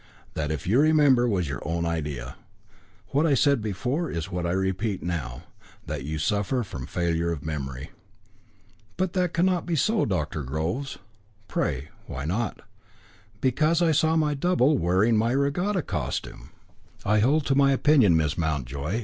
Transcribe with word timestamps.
That, 0.33 0.49
if 0.49 0.65
you 0.65 0.79
remember, 0.79 1.27
was 1.29 1.47
your 1.47 1.61
own 1.63 1.85
idea. 1.85 2.35
What 3.09 3.27
I 3.27 3.35
said 3.35 3.61
before 3.61 4.09
is 4.09 4.31
what 4.31 4.47
I 4.47 4.51
repeat 4.51 5.03
now, 5.03 5.43
that 5.85 6.03
you 6.03 6.17
suffer 6.17 6.63
from 6.63 6.87
failure 6.87 7.31
of 7.31 7.45
memory." 7.45 7.91
"But 8.97 9.13
that 9.13 9.31
cannot 9.31 9.67
be 9.67 9.75
so, 9.75 10.05
Dr. 10.05 10.41
Groves." 10.41 10.97
"Pray, 11.47 11.89
why 12.07 12.25
not?" 12.25 12.61
"Because 13.41 13.79
I 13.79 13.91
saw 13.91 14.15
my 14.15 14.33
double, 14.33 14.75
wearing 14.75 15.17
my 15.17 15.33
regatta 15.35 15.83
costume." 15.83 16.49
"I 17.05 17.19
hold 17.19 17.45
to 17.45 17.53
my 17.53 17.71
opinion, 17.71 18.17
Miss 18.17 18.39
Mountjoy. 18.39 18.99